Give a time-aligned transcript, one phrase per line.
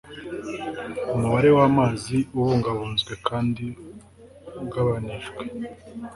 [1.13, 3.65] umubare w'amazi abungabunzwe kandi
[4.63, 5.43] ugabanijwe